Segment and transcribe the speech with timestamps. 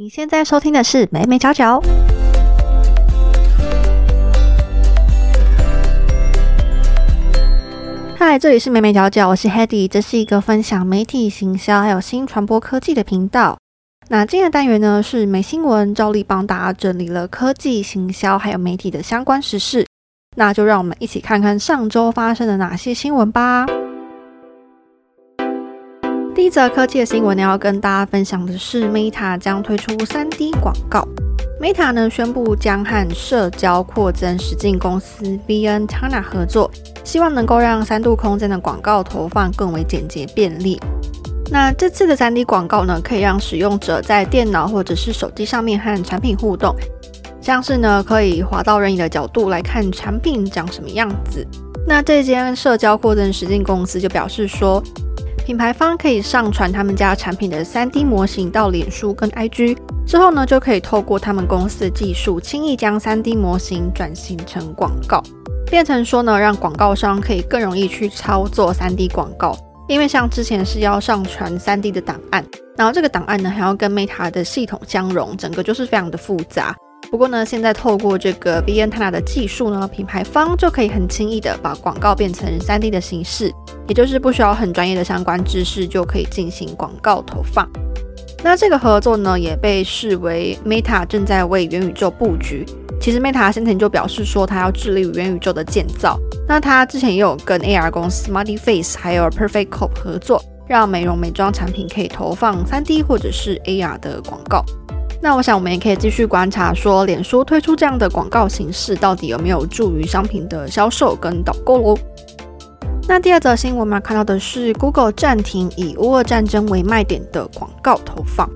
[0.00, 1.82] 你现在收听的是美美角角。
[8.16, 13.58] 嗨，这里是美美角角，我是 Hedy，这是一个分享媒体行销还有新传播科技的频道。
[14.06, 19.84] 那今天的单元呢是美新闻，照例帮大家整理了科技行销还有媒体的相关时事。
[20.36, 23.66] 那就让我们一起看看上周发生了哪些新闻吧。
[26.48, 31.06] 一则科技的新闻呢，要跟大家分享的是 Meta 将推出 3D 广告。
[31.60, 36.70] Meta 呢宣布将和社交扩增实境公司 VN Tana 合作，
[37.04, 40.80] 希望能够让三度空间的广告投放更为简洁便利。
[41.50, 46.74] 那这次的 3D 广告呢，可以让使用者在电脑或者是手机上面和产品互动，
[47.42, 51.46] 像是呢可以滑到任意的角度来看产品长什么样子。
[51.86, 54.82] 那这间社交扩增实境公司就表示说。
[55.48, 65.22] 品牌方可以上传他们家产品的 3D 模型到脸书跟 IG 之后呢，就可以透过他们公司的技术，轻易将 3D 模型转型成广告，
[65.70, 69.56] 变成说呢，让广告商可以更容易去操作 3D 广告。
[69.88, 72.44] 因为像之前是要上传 3D 的档案，
[72.76, 76.76] 然后这个档案呢还要跟 Meta 的系统相容，整个就是非常的复杂。
[77.10, 83.50] 不过呢，现在透过这个 v n t a n a 的技术呢，品牌方就可以很轻易的把广告变成 3D 的形式，
[83.86, 87.66] 也就是不需要很专业的相关知识就可以进行广告投放。
[88.44, 92.66] 那这个合作呢，也被视为 Meta 正在为元宇宙布局。
[93.00, 96.18] 其实 Meta 先前就表示说，它要致力于元宇宙的建造。
[96.46, 104.62] 那它之前也有跟 AR 公司 Multi Face 还有 Perfect Corp 合作，让美容美妆产品可以投放 3D 或者是 AR 的广告。
[105.20, 111.98] 那我想，我们也可以继续观察，说脸书推出这样的广告形式，到底有没有助于商品的销售跟导购喽？
[113.08, 118.48] 那第二则新闻嘛，看到的是 Google 暂停以乌俄战争为卖点的广告投放。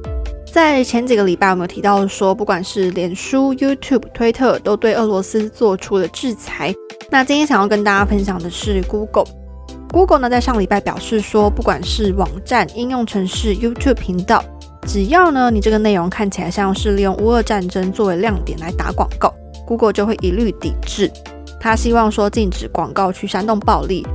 [0.53, 6.73] 在前几个礼拜，我们有提到说，不管是脸书、YouTube、推特，都对俄罗斯做出了制裁。
[7.11, 9.25] 那今天想要跟大家分享的是 Google。
[9.91, 14.45] Google 呢，在上礼拜表示说，不管是网站、应用程式、YouTube 频道。
[14.87, 19.33] 只要呢，你这个内容看起来像是利用乌俄战争作为亮点来打广告
[19.67, 21.11] ，Google 就会一律抵制。
[21.61, 24.07] 他希望说禁止广告去煽动暴力。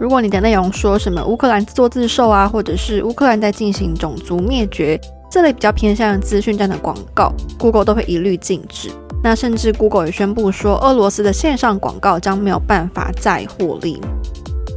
[0.00, 8.90] 如果你的内容说什么乌克兰自作自受啊，或者是乌克兰在进行种族灭绝这类比较偏向资讯站的广告，Google 都会一律禁止。
[9.22, 14.00] 那甚至 Google 也宣布说，俄罗斯的线上广告将没有办法再获利。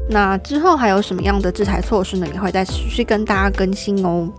[0.07, 2.27] 那之后还有什么样的制裁措施呢？
[2.31, 4.29] 也会再持续跟大家更新哦。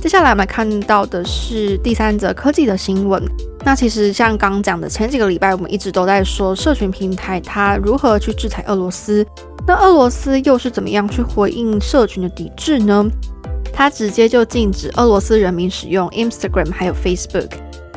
[0.00, 3.20] 接下来我们看到的是第三则科技的新闻。
[3.64, 9.26] 那其实像刚讲的，前几个礼拜我们一直都在说社群平台它如何去制裁俄罗斯。
[9.66, 13.04] 那俄罗斯又是怎么样去回应社群的抵制呢？
[13.72, 17.50] 它直接就禁止俄罗斯人民使用 Instagram 还有 Facebook。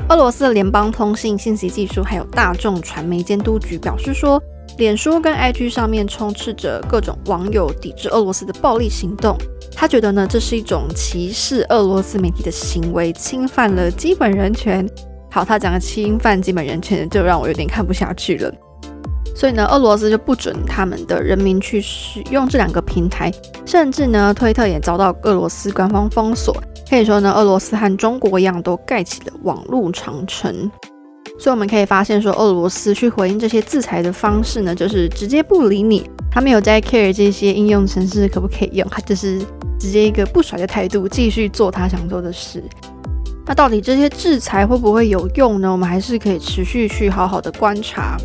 [0.10, 4.42] 俄罗斯的联邦通信信息技术还有大众传媒监督局表示说，
[4.78, 9.38] 脸书跟 IG 上面充斥着各种网友抵制俄罗斯的暴力行动。
[9.76, 14.88] 他觉得呢，这是一种歧视俄罗斯媒体的行为，侵犯了基本人权。
[15.32, 18.54] 好，他讲的侵犯基本人权，就让我有点看不下去了。
[19.34, 23.32] 所以呢，俄罗斯就不准他们的人民去使用这两个平台，
[23.66, 26.56] 甚至呢，推特也遭到俄罗斯官方封锁。
[26.90, 30.70] 可以说呢，俄罗斯和中国一样，都盖起了网络长城。
[31.40, 39.42] 所以我们可以发现，说俄罗斯去回应这些制裁的方式呢，就是直接不理你，他没有在 care 这些应用程式可不可以用，他就是。
[39.80, 42.64] 直接一个不甩的态度，继续做他想做的事。
[43.48, 45.72] 那到底这些制裁会不会有用呢？
[45.72, 48.16] 我们还是可以持续去好好的观察。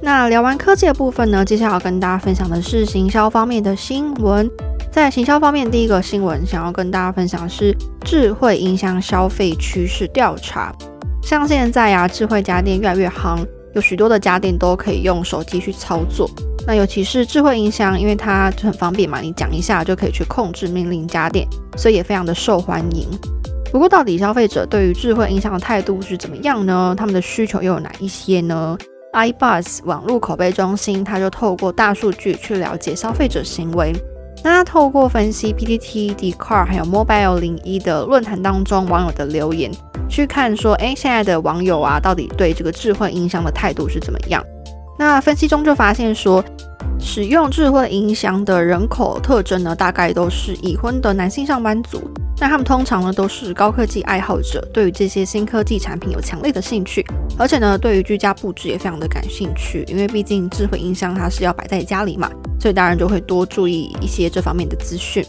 [0.00, 4.50] 那聊完科技的部分呢，接下来要跟大家分享的是行销方面的新闻。
[4.90, 10.74] 在行销方面，第一个新闻想要跟大家分享的是智慧音箱消费趋势调查。
[11.24, 13.38] 像现在呀，智慧家电越来越夯，
[13.74, 16.28] 有许多的家电都可以用手机去操作。
[16.66, 21.48] 那尤其是智慧音箱，因为它就很方便嘛，你讲一下就可以去控制命令家电，
[21.78, 23.08] 所以也非常的受欢迎。
[23.72, 26.94] 不过，到底消费者对于智慧音箱的态度是怎么样呢？
[26.96, 28.76] 他们的需求又有哪一些呢
[29.14, 33.94] ？iBus 网络口碑中心，它就透过大数据去了解消费者行为。
[34.44, 39.72] 那透过分析 PTT、d c a r 还有 Mobile 零一的论坛当中网友的留言，
[40.06, 44.44] 去看说，哎，现在的网友啊，到底对这个智慧音箱的态度是怎么样？
[44.98, 46.44] 那分析中就发现说，
[46.98, 52.00] 使用智慧音箱的人口特征呢，大概都是已婚的男性上班族。
[52.38, 57.04] 那他们通常呢都是高科技爱好者，对于这些新科技产品有强烈的兴趣，
[57.38, 59.84] 而且呢对于居家布置也非常的感兴趣。
[59.86, 65.24] 因为毕竟智慧音箱它是要摆在家里嘛，所以当然就会多注意一些这方面的资讯。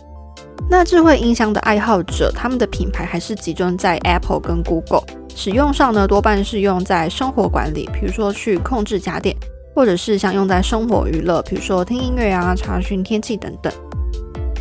[0.68, 5.03] 那智慧音箱的爱好者，他们的品牌还是集中在 Apple 跟 Google，
[5.35, 9.35] 使用上呢多半是用在生活管理，比如说去控制家电，
[9.75, 13.72] 或者是像用在生活娱乐，比如说听音乐啊、查询天气等等。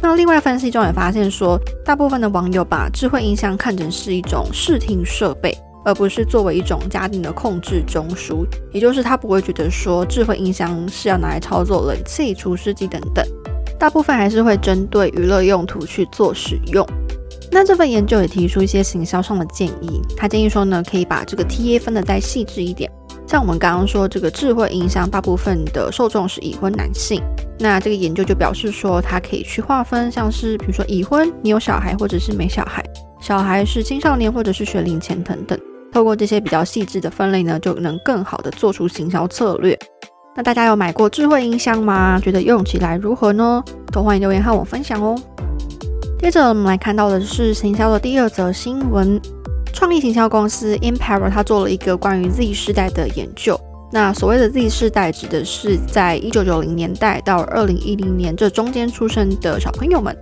[0.03, 13.25] 那另外分析中也发现说，大部分的网友把智慧音箱看成是一种视听设备，而不是作为一种家庭的控制中枢，也就是他不会觉得说智慧音箱是要拿来操作冷气、除湿机等等。
[13.79, 16.87] 大部分还是会针对娱乐用途去做使用。
[17.51, 22.91] 那这份研究也提出一些行销上的建议，他建议说呢，可以把这个 TA 分得再细致一点。
[23.27, 27.23] 像我们刚刚说，这个智慧音箱大部分的受众是已婚男性，
[27.59, 32.85] 那这个研究就表示说，它可以去划分，像是比如说已婚、你有小孩或者是没小孩，
[33.21, 35.59] 小孩是青少年或者是学龄前等等。
[35.93, 39.79] 透过这些比较细致的分类呢，就能更好的做出行销策略。
[40.37, 42.21] 那大家有买过智慧音箱吗？
[42.21, 43.63] 觉得用起来如何呢？
[43.93, 45.17] 都欢迎留言和我分享哦。
[46.19, 49.21] 接着我们来看到的是行销的第二则新闻，
[49.75, 53.61] 创意行销公司 Empower 它做了一个关于 Z 世代的研究。
[53.91, 60.17] 那所谓的 Z 世代指的是在一九九零年代到二零一零年这中间出生的小朋友们。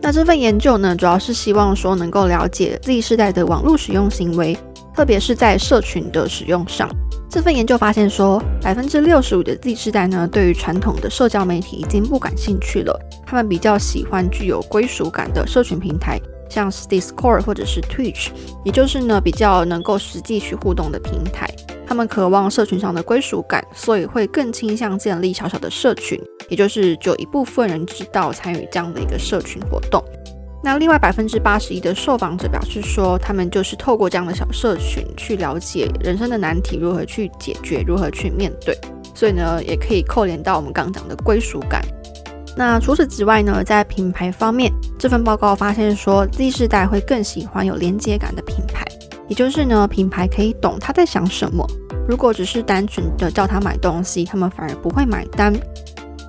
[0.00, 4.56] 那这份研究呢，主要是希望说能够了解 Z 世代的网络使用行为，
[4.94, 6.88] 特别是在社群的使用上。
[7.28, 12.98] 这份研究发现说，百分之六十五的 Z 世代呢，对于传统的社交媒体已经不感兴趣了。
[13.26, 18.28] 他们比较喜欢具有归属感的社群平台，像 Discord 或者是 Twitch，
[18.64, 21.48] 也就是呢比较能够实际去互动的平台。
[21.88, 30.02] 他们渴望社群上的归属感，所以会更倾向建立小小的社群，也就是就一部分人知道参与这样的一个社群活动。
[30.64, 38.76] 那另外百分之八十一的受访者表示说，他们就是透过这样的小社群去了解人生的难题如何去解决，如何去面对。
[39.14, 41.80] 所以呢，也可以扣连到我们刚讲的归属感。
[42.56, 48.82] 那除此之外呢，在品牌方面，这份报告发现说，Z 世代会更喜欢有连接感的品牌，
[49.28, 51.66] 也就是呢，品牌可以懂他在想什么。
[52.08, 55.52] 如果只是单纯的叫他买东西，他们反而不会买单。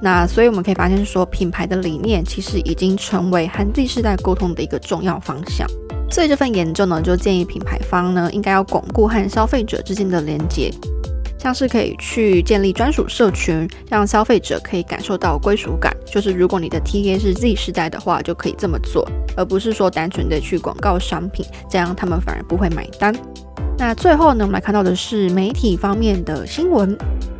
[0.02, 5.66] 那所以我们可以发现说，品牌的理念其实已经成为和 Z 世代沟通的一个重要方向。
[6.12, 10.72] 所以这份研究呢，就建议品牌方呢，应该要巩固和消费者之间的连接，
[11.48, 15.96] 像是可以去建立专属社群，让消费者可以感受到归属感。
[16.06, 23.16] 就是如果你的 TA 是 Z 世代的话，就可以这么做，而不是说单纯的去广告商品，这样他们反而不会买单。
[23.78, 26.98] 那最后呢，我们来看到的是媒体方面的新闻。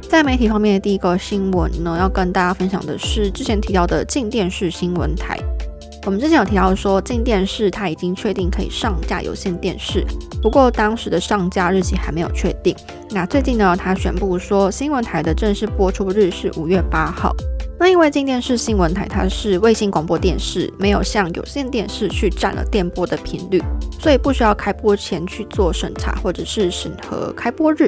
[0.08, 5.38] 在媒体方面的第一个新闻呢，要跟大家分享的是之前提到的静电视新闻台。
[6.08, 10.06] 我们之前有提到说，静电视它已经确定可以上架有线电视，
[10.42, 12.74] 不过当时的上架日期还没有确定。
[13.10, 17.36] 那最近呢，它宣布说新闻台的正式播出日是五月八号。
[17.78, 23.62] 那因为静电视新闻台它是卫星广播电视，没有像有线电视去占了电波的频率，
[24.00, 27.86] 所以不需要开播前去做审查或者是审核开播日。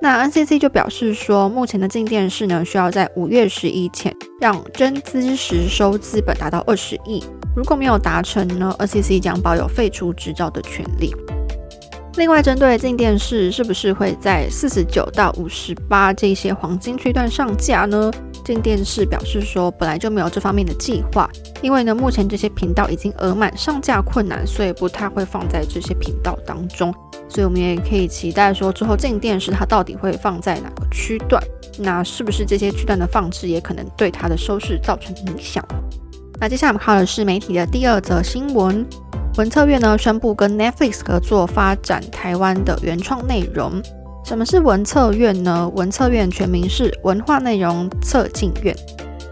[0.00, 7.22] 那 NCC 就表示说，目前的静电视呢，需要在五月十一前让真资实收资本达到二十亿。
[7.58, 11.12] 如果没有达成呢，NCC 将保有废除执照的权利。
[12.16, 18.12] 另外，针对静电视是不是会在四十九到五十八这些黄金区段上架呢？
[18.44, 21.28] 静电视表示说，本来就没有这方面的计划，
[21.60, 26.94] 因为呢，目前这些频道已经额满，上架困难，所以不太会放在这些频道当中。
[27.28, 31.42] 所以，我们也可以期待说，之后静电视它到底会放在哪个区段？
[31.80, 35.64] 那是不是这些区段的放置也可能对它的收视造成影响？
[36.40, 38.86] 那接下来我们看的是媒体的第二则新闻：
[39.36, 43.82] 文策院呢宣布跟 Netflix 合作发展台湾的原创内容。
[44.24, 45.68] 什么是文策院呢？
[45.74, 48.76] 文策院全名是文化内容策进院。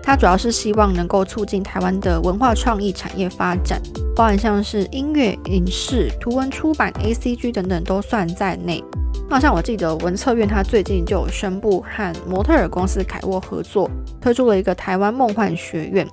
[0.02, 3.80] 它主要是希望能够促进台湾的文化创意产业发展，
[4.16, 8.82] 包含像是音乐、影视、图文出版、ACG 等等都算在内。
[9.28, 13.88] 那像我记得文策院，它最近就宣布和模特儿公司凯沃合作，
[14.20, 16.04] 推出了一个台湾梦幻学院。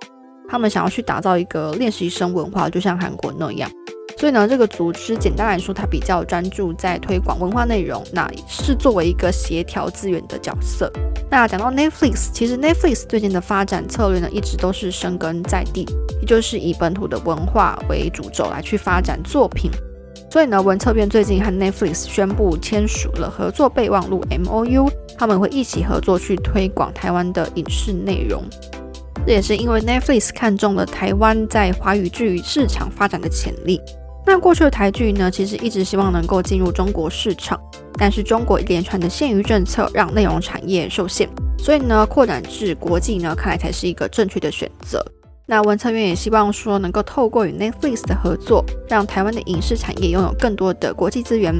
[0.53, 3.67] 他们想要去打造一个练习生文化，就像韩国那样。
[4.19, 10.93] 所以呢，这个组织简单来说，它比较专注在推广文化内容，那是作为一个协调资源的角色。
[11.31, 15.87] 那讲到 Netflix，其实 Netflix 最近的发展策略呢，一直都是生根在地，
[16.21, 19.71] 也就是以本土的文化为主轴来去发展作品。
[20.29, 28.43] 所以呢，文策院最近和 Netflix 宣布签署了合作备忘录 MOU，他们会一起合作去推广台湾的影视内容。
[29.25, 33.81] 这也是因为 Netflix 看中了台湾在华语剧市场发展的潜力。
[34.25, 37.59] 那过去的台剧呢，其实一直希望能够进入中国市场，
[37.97, 41.27] 但是中国一连串的限娱政策让内容产业受限，
[41.57, 45.03] 所以呢，扩展至国际呢，看来才是一个正确的选择。
[45.45, 51.53] 那文策院也希望说，能够透过与 Netflix 的合作，让台湾的影视产业拥有更多的国际资源，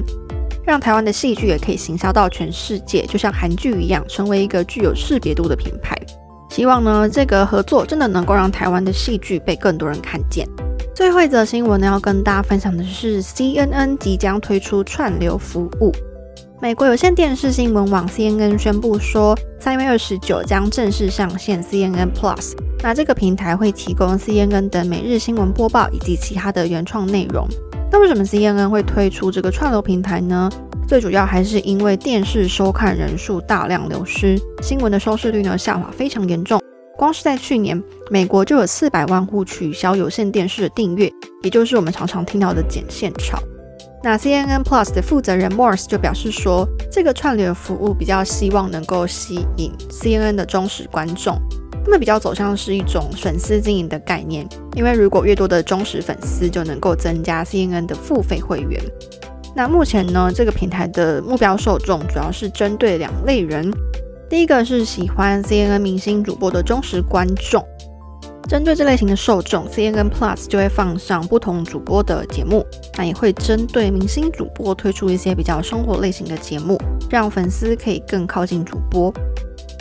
[0.66, 5.98] 让台湾的戏剧也可以行销到全世界，就像韩剧一样，成为一个具有识别度的品牌。
[6.54, 10.48] 希望呢，这个合作真的能够让台湾的戏剧被更多人看见。
[10.94, 15.92] 最后一则新闻呢，要跟大家分享的是 CNN 即将推出串流服务。
[16.62, 22.52] 美国有线电视新闻网 CNN 宣布说，三月二十九将正式上线 CNN Plus。
[22.84, 27.48] 那这个平台会提供 CNN 的每日新闻播报以及其他的原创内容。
[27.94, 30.50] 那为什么 CNN 会推出这个串流平台呢？
[30.88, 36.60] 最主要还是因为电视收看人数大量流失，新闻的收视率呢下滑非常严重。
[36.98, 41.08] 光是在去年，美国就有四百万户取消有线电视的订阅，
[41.44, 43.38] 也就是我们常常听到的剪线潮。
[44.02, 51.40] 那 CNN Plus 的负责人 Morse 就表示说，这个串流服务比较希望能够吸引 CNN 的忠实观众，
[51.84, 58.82] 他们比较走向是一种粉丝经营的概念，因为如果越多的忠实粉丝，就能够增加 CNN 的付费会员。
[59.56, 63.72] 那目前呢，这个平台的目标受众主要是针对两类人，
[64.30, 67.64] 第一个是喜欢 CNN 明星主播的忠实观众。
[68.50, 72.66] 针对这类型的受众，CNN Plus 就会放上不同主播的节目，
[72.98, 76.78] 那也会针对明星主播推出一些比较生活类型的节目，
[77.10, 79.14] 让粉丝可以更靠近主播。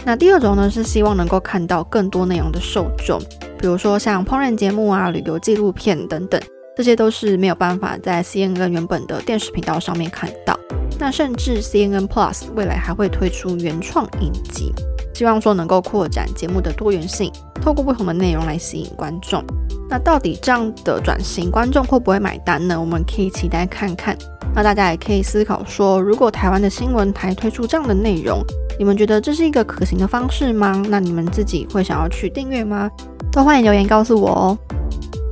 [0.05, 3.21] 那第二种呢，是希望能够看到更多内容的受众，
[3.59, 6.41] 比如说像烹饪节目啊、旅游纪录片等等，
[6.77, 10.59] 这些都是没有办法在 CNN 原本的电视频道上面看到。
[10.99, 14.73] 那甚至 CNN Plus 未来还会推出原创影集。
[15.15, 17.31] 希望说能够扩展节目的多元性，
[17.61, 19.45] 透过不同的内容来吸引观众。
[19.89, 22.81] 那到底这样的转型，观众会不会买单呢？
[22.81, 24.17] 我们可以期待看看。
[24.55, 28.43] 那大家也可以思考说，如果台湾的新闻台推出这样的内容，
[28.79, 30.83] 你们觉得这是一个可行的方式吗？
[30.89, 32.91] 那你们自己会想要去订阅吗？
[33.31, 34.59] 都欢迎留言告诉我哦。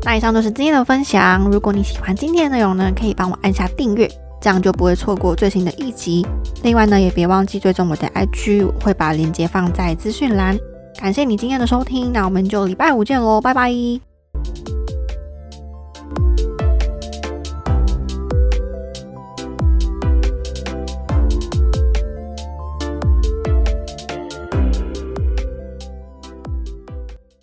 [0.02, 1.48] 那以上就是今天的分享。
[1.50, 4.10] 如果你喜欢今天的内容呢，可以帮我按下订阅。
[4.40, 6.26] 这样就不会错过最新的一集。
[6.62, 10.58] 另外呢，也别忘记追踪我的 IG，我会把链接放在资讯栏。
[10.98, 14.09] 感谢你今天的收听，那我们就礼拜五见喽，拜拜。